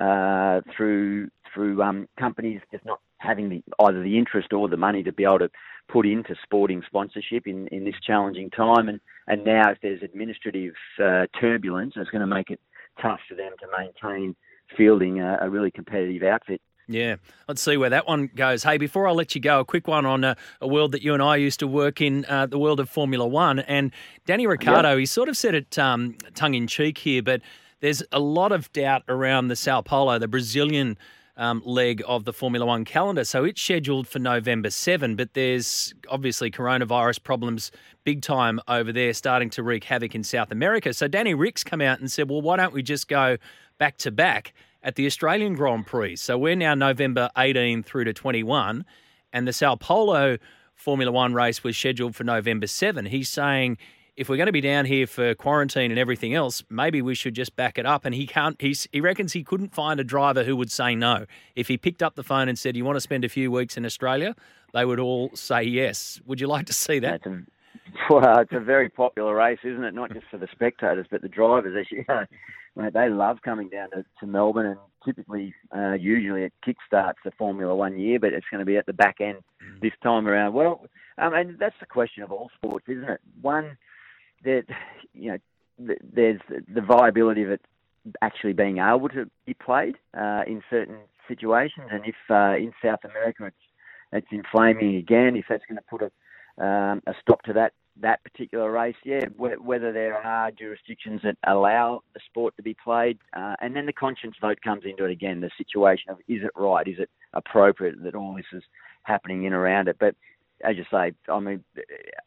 uh, 0.00 0.60
through 0.76 1.30
through 1.52 1.82
um, 1.82 2.08
companies 2.18 2.60
just 2.70 2.84
not 2.84 3.00
having 3.18 3.48
the, 3.48 3.62
either 3.80 4.02
the 4.02 4.18
interest 4.18 4.52
or 4.52 4.68
the 4.68 4.76
money 4.76 5.02
to 5.02 5.12
be 5.12 5.24
able 5.24 5.38
to 5.38 5.50
put 5.88 6.06
into 6.06 6.34
sporting 6.42 6.82
sponsorship 6.86 7.46
in, 7.46 7.68
in 7.68 7.84
this 7.84 7.94
challenging 8.04 8.50
time. 8.50 8.88
And, 8.88 9.00
and 9.28 9.44
now, 9.44 9.70
if 9.70 9.78
there's 9.82 10.02
administrative 10.02 10.74
uh, 11.02 11.26
turbulence, 11.40 11.94
it's 11.96 12.10
going 12.10 12.20
to 12.20 12.26
make 12.26 12.50
it 12.50 12.60
tough 13.00 13.20
for 13.28 13.34
them 13.34 13.52
to 13.60 13.66
maintain 13.78 14.34
fielding 14.76 15.20
a, 15.20 15.38
a 15.42 15.50
really 15.50 15.70
competitive 15.70 16.22
outfit. 16.22 16.60
Yeah, 16.92 17.16
let's 17.48 17.62
see 17.62 17.76
where 17.76 17.90
that 17.90 18.06
one 18.06 18.30
goes. 18.34 18.62
Hey, 18.62 18.78
before 18.78 19.08
I 19.08 19.12
let 19.12 19.34
you 19.34 19.40
go, 19.40 19.60
a 19.60 19.64
quick 19.64 19.88
one 19.88 20.06
on 20.06 20.24
uh, 20.24 20.34
a 20.60 20.68
world 20.68 20.92
that 20.92 21.02
you 21.02 21.14
and 21.14 21.22
I 21.22 21.36
used 21.36 21.60
to 21.60 21.66
work 21.66 22.00
in, 22.00 22.24
uh, 22.26 22.46
the 22.46 22.58
world 22.58 22.80
of 22.80 22.88
Formula 22.90 23.26
One. 23.26 23.60
And 23.60 23.92
Danny 24.26 24.46
Ricciardo, 24.46 24.90
yep. 24.90 24.98
he 24.98 25.06
sort 25.06 25.28
of 25.28 25.36
said 25.36 25.54
it 25.54 25.78
um, 25.78 26.16
tongue 26.34 26.54
in 26.54 26.66
cheek 26.66 26.98
here, 26.98 27.22
but 27.22 27.40
there's 27.80 28.02
a 28.12 28.20
lot 28.20 28.52
of 28.52 28.72
doubt 28.72 29.02
around 29.08 29.48
the 29.48 29.56
Sao 29.56 29.80
Paulo, 29.80 30.18
the 30.18 30.28
Brazilian 30.28 30.96
um, 31.36 31.62
leg 31.64 32.02
of 32.06 32.24
the 32.24 32.32
Formula 32.32 32.64
One 32.64 32.84
calendar. 32.84 33.24
So 33.24 33.44
it's 33.44 33.60
scheduled 33.60 34.06
for 34.06 34.18
November 34.18 34.70
7, 34.70 35.16
but 35.16 35.34
there's 35.34 35.94
obviously 36.08 36.50
coronavirus 36.50 37.22
problems 37.22 37.72
big 38.04 38.22
time 38.22 38.60
over 38.68 38.92
there 38.92 39.12
starting 39.12 39.50
to 39.50 39.62
wreak 39.62 39.84
havoc 39.84 40.14
in 40.14 40.24
South 40.24 40.52
America. 40.52 40.92
So 40.92 41.08
Danny 41.08 41.34
Ric's 41.34 41.64
come 41.64 41.80
out 41.80 42.00
and 42.00 42.10
said, 42.10 42.28
well, 42.28 42.42
why 42.42 42.56
don't 42.56 42.72
we 42.72 42.82
just 42.82 43.08
go 43.08 43.36
back 43.78 43.96
to 43.98 44.10
back 44.10 44.52
at 44.82 44.96
the 44.96 45.06
Australian 45.06 45.54
Grand 45.54 45.86
Prix? 45.86 46.16
So 46.16 46.36
we're 46.38 46.56
now 46.56 46.74
November 46.74 47.30
18 47.36 47.82
through 47.82 48.04
to 48.04 48.12
21, 48.12 48.84
and 49.32 49.48
the 49.48 49.52
Sao 49.52 49.76
Paulo 49.76 50.38
Formula 50.74 51.12
One 51.12 51.34
race 51.34 51.62
was 51.62 51.76
scheduled 51.76 52.16
for 52.16 52.24
November 52.24 52.66
7. 52.66 53.06
He's 53.06 53.28
saying 53.28 53.78
if 54.16 54.28
we're 54.28 54.36
going 54.36 54.46
to 54.46 54.52
be 54.52 54.60
down 54.60 54.84
here 54.84 55.06
for 55.06 55.34
quarantine 55.34 55.90
and 55.90 55.98
everything 55.98 56.34
else, 56.34 56.62
maybe 56.68 57.00
we 57.00 57.14
should 57.14 57.34
just 57.34 57.56
back 57.56 57.78
it 57.78 57.86
up. 57.86 58.04
And 58.04 58.14
he 58.14 58.26
can't. 58.26 58.60
He's, 58.60 58.86
he 58.92 59.00
reckons 59.00 59.32
he 59.32 59.42
couldn't 59.42 59.74
find 59.74 59.98
a 60.00 60.04
driver 60.04 60.44
who 60.44 60.54
would 60.56 60.70
say 60.70 60.94
no. 60.94 61.24
If 61.56 61.68
he 61.68 61.78
picked 61.78 62.02
up 62.02 62.14
the 62.14 62.22
phone 62.22 62.48
and 62.48 62.58
said, 62.58 62.76
"You 62.76 62.84
want 62.84 62.96
to 62.96 63.00
spend 63.00 63.24
a 63.24 63.28
few 63.28 63.50
weeks 63.50 63.76
in 63.76 63.86
Australia?" 63.86 64.34
they 64.72 64.84
would 64.84 64.98
all 64.98 65.30
say 65.34 65.62
yes. 65.62 66.20
Would 66.26 66.40
you 66.40 66.46
like 66.46 66.66
to 66.66 66.72
see 66.72 66.98
that? 67.00 67.26
A, 67.26 67.42
well, 68.10 68.38
it's 68.40 68.52
a 68.52 68.60
very 68.60 68.88
popular 68.88 69.34
race, 69.34 69.58
isn't 69.64 69.84
it? 69.84 69.94
Not 69.94 70.12
just 70.12 70.26
for 70.30 70.38
the 70.38 70.48
spectators, 70.50 71.06
but 71.10 71.22
the 71.22 71.28
drivers. 71.28 71.76
As 71.78 71.90
you 71.90 72.04
know, 72.08 72.24
they 72.76 73.08
love 73.08 73.38
coming 73.44 73.68
down 73.68 73.90
to, 73.90 74.04
to 74.20 74.26
Melbourne, 74.26 74.66
and 74.66 74.78
typically, 75.04 75.54
uh, 75.76 75.92
usually 75.92 76.44
it 76.44 76.52
kickstarts 76.66 77.14
the 77.24 77.30
Formula 77.32 77.74
One 77.74 77.98
year, 77.98 78.18
but 78.18 78.32
it's 78.32 78.46
going 78.50 78.60
to 78.60 78.66
be 78.66 78.76
at 78.76 78.86
the 78.86 78.92
back 78.92 79.16
end 79.20 79.38
mm. 79.62 79.80
this 79.80 79.92
time 80.02 80.26
around. 80.26 80.54
Well, 80.54 80.86
um, 81.18 81.34
and 81.34 81.58
that's 81.58 81.74
the 81.80 81.86
question 81.86 82.22
of 82.22 82.32
all 82.32 82.50
sports, 82.56 82.86
isn't 82.88 83.08
it? 83.08 83.20
One 83.40 83.76
that 84.44 84.64
you 85.14 85.32
know, 85.32 85.96
there's 86.12 86.40
the 86.48 86.80
viability 86.80 87.42
of 87.42 87.50
it 87.50 87.60
actually 88.20 88.52
being 88.52 88.78
able 88.78 89.08
to 89.10 89.30
be 89.46 89.54
played 89.54 89.96
uh, 90.16 90.42
in 90.46 90.62
certain 90.70 90.98
situations, 91.28 91.88
and 91.90 92.04
if 92.06 92.16
uh, 92.30 92.56
in 92.56 92.72
South 92.82 93.00
America 93.04 93.46
it's 93.46 93.56
it's 94.12 94.26
inflaming 94.30 94.96
again, 94.96 95.36
if 95.36 95.46
that's 95.48 95.64
going 95.68 95.78
to 95.78 95.84
put 95.88 96.02
a 96.02 96.10
um, 96.64 97.02
a 97.06 97.14
stop 97.20 97.42
to 97.42 97.52
that 97.52 97.72
that 98.00 98.22
particular 98.24 98.70
race, 98.70 98.96
yeah, 99.04 99.26
whether 99.36 99.92
there 99.92 100.16
are 100.16 100.50
jurisdictions 100.50 101.20
that 101.22 101.36
allow 101.46 102.02
the 102.14 102.20
sport 102.26 102.56
to 102.56 102.62
be 102.62 102.74
played, 102.82 103.18
uh, 103.36 103.54
and 103.60 103.76
then 103.76 103.86
the 103.86 103.92
conscience 103.92 104.34
vote 104.40 104.58
comes 104.62 104.84
into 104.84 105.04
it 105.04 105.10
again. 105.10 105.40
The 105.40 105.50
situation 105.58 106.10
of 106.10 106.18
is 106.28 106.42
it 106.42 106.50
right, 106.56 106.88
is 106.88 106.98
it 106.98 107.10
appropriate 107.34 108.02
that 108.02 108.14
all 108.14 108.34
this 108.34 108.46
is 108.52 108.62
happening 109.02 109.44
in 109.44 109.52
around 109.52 109.88
it, 109.88 109.96
but 110.00 110.14
as 110.64 110.76
you 110.76 110.84
say, 110.90 111.12
I 111.28 111.40
mean, 111.40 111.62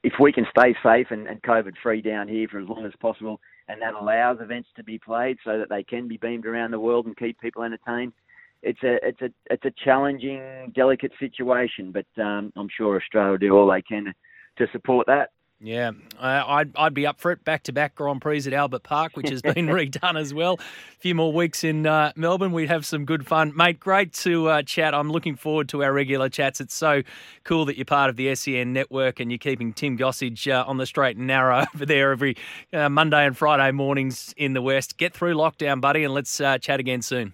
if 0.03 0.13
we 0.19 0.31
can 0.31 0.45
stay 0.57 0.75
safe 0.83 1.07
and, 1.09 1.27
and 1.27 1.41
COVID 1.41 1.73
free 1.81 2.01
down 2.01 2.27
here 2.27 2.47
for 2.49 2.59
as 2.59 2.67
long 2.67 2.85
as 2.85 2.91
possible, 2.99 3.39
and 3.67 3.81
that 3.81 3.93
allows 3.93 4.39
events 4.41 4.69
to 4.75 4.83
be 4.83 4.99
played 4.99 5.37
so 5.43 5.57
that 5.57 5.69
they 5.69 5.83
can 5.83 6.07
be 6.07 6.17
beamed 6.17 6.45
around 6.45 6.71
the 6.71 6.79
world 6.79 7.05
and 7.05 7.17
keep 7.17 7.39
people 7.39 7.63
entertained, 7.63 8.13
it's 8.61 8.83
a 8.83 8.97
it's 9.05 9.21
a 9.21 9.29
it's 9.49 9.65
a 9.65 9.71
challenging, 9.83 10.71
delicate 10.75 11.11
situation. 11.19 11.91
But 11.91 12.21
um, 12.21 12.51
I'm 12.55 12.69
sure 12.75 12.97
Australia 12.97 13.31
will 13.31 13.37
do 13.37 13.55
all 13.55 13.71
they 13.71 13.81
can 13.81 14.13
to 14.57 14.67
support 14.71 15.07
that. 15.07 15.31
Yeah, 15.61 15.91
uh, 16.19 16.43
I'd, 16.45 16.75
I'd 16.75 16.93
be 16.93 17.07
up 17.07 17.19
for 17.19 17.31
it. 17.31 17.43
Back 17.45 17.63
to 17.63 17.71
back 17.71 17.95
Grand 17.95 18.21
Prix 18.21 18.39
at 18.39 18.51
Albert 18.51 18.83
Park, 18.83 19.15
which 19.15 19.29
has 19.29 19.41
been 19.41 19.67
redone 19.67 20.19
as 20.19 20.33
well. 20.33 20.59
A 20.59 20.99
few 20.99 21.15
more 21.15 21.31
weeks 21.31 21.63
in 21.63 21.87
uh, 21.87 22.11
Melbourne. 22.17 22.51
We'd 22.51 22.67
have 22.67 22.85
some 22.85 23.05
good 23.05 23.25
fun. 23.25 23.53
Mate, 23.55 23.79
great 23.79 24.11
to 24.15 24.49
uh, 24.49 24.61
chat. 24.63 24.93
I'm 24.93 25.09
looking 25.09 25.35
forward 25.35 25.69
to 25.69 25.81
our 25.81 25.93
regular 25.93 26.27
chats. 26.27 26.59
It's 26.59 26.75
so 26.75 27.03
cool 27.45 27.63
that 27.65 27.77
you're 27.77 27.85
part 27.85 28.09
of 28.09 28.17
the 28.17 28.35
SEN 28.35 28.73
network 28.73 29.21
and 29.21 29.31
you're 29.31 29.37
keeping 29.37 29.71
Tim 29.71 29.97
Gossage 29.97 30.51
uh, 30.51 30.65
on 30.67 30.77
the 30.77 30.85
straight 30.85 31.15
and 31.15 31.25
narrow 31.25 31.65
over 31.75 31.85
there 31.85 32.11
every 32.11 32.35
uh, 32.73 32.89
Monday 32.89 33.25
and 33.25 33.37
Friday 33.37 33.71
mornings 33.71 34.33
in 34.35 34.53
the 34.53 34.61
West. 34.61 34.97
Get 34.97 35.13
through 35.13 35.35
lockdown, 35.35 35.79
buddy, 35.79 36.03
and 36.03 36.13
let's 36.13 36.41
uh, 36.41 36.57
chat 36.57 36.81
again 36.81 37.01
soon. 37.01 37.33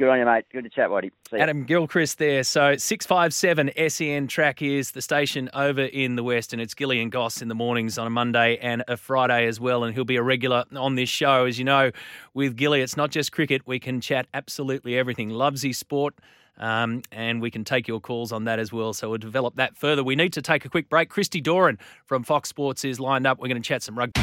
Good 0.00 0.08
on 0.08 0.18
you, 0.18 0.24
mate. 0.24 0.46
Good 0.50 0.64
to 0.64 0.70
chat, 0.70 0.90
Waddy. 0.90 1.12
Adam 1.30 1.64
Gilchrist 1.64 2.16
there. 2.16 2.42
So 2.42 2.74
657 2.74 3.90
SEN 3.90 4.28
track 4.28 4.62
is 4.62 4.92
the 4.92 5.02
station 5.02 5.50
over 5.52 5.82
in 5.82 6.16
the 6.16 6.22
West, 6.22 6.54
and 6.54 6.62
it's 6.62 6.72
Gilly 6.72 7.02
and 7.02 7.12
Goss 7.12 7.42
in 7.42 7.48
the 7.48 7.54
mornings 7.54 7.98
on 7.98 8.06
a 8.06 8.10
Monday 8.10 8.56
and 8.62 8.82
a 8.88 8.96
Friday 8.96 9.46
as 9.46 9.60
well. 9.60 9.84
And 9.84 9.94
he'll 9.94 10.06
be 10.06 10.16
a 10.16 10.22
regular 10.22 10.64
on 10.74 10.94
this 10.94 11.10
show. 11.10 11.44
As 11.44 11.58
you 11.58 11.66
know, 11.66 11.90
with 12.32 12.56
Gilly, 12.56 12.80
it's 12.80 12.96
not 12.96 13.10
just 13.10 13.30
cricket. 13.30 13.60
We 13.66 13.78
can 13.78 14.00
chat 14.00 14.26
absolutely 14.32 14.96
everything. 14.96 15.28
Loves 15.28 15.60
his 15.60 15.76
sport. 15.76 16.14
Um, 16.56 17.02
and 17.12 17.42
we 17.42 17.50
can 17.50 17.64
take 17.64 17.86
your 17.86 18.00
calls 18.00 18.32
on 18.32 18.44
that 18.44 18.58
as 18.58 18.72
well. 18.72 18.94
So 18.94 19.10
we'll 19.10 19.18
develop 19.18 19.56
that 19.56 19.76
further. 19.76 20.02
We 20.02 20.16
need 20.16 20.32
to 20.32 20.40
take 20.40 20.64
a 20.64 20.70
quick 20.70 20.88
break. 20.88 21.10
Christy 21.10 21.42
Doran 21.42 21.78
from 22.06 22.22
Fox 22.22 22.48
Sports 22.48 22.86
is 22.86 22.98
lined 22.98 23.26
up. 23.26 23.38
We're 23.38 23.48
going 23.48 23.60
to 23.60 23.68
chat 23.68 23.82
some 23.82 23.98
rugby. 23.98 24.22